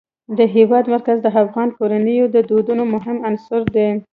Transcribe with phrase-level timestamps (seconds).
[0.37, 3.89] د هېواد مرکز د افغان کورنیو د دودونو مهم عنصر دی.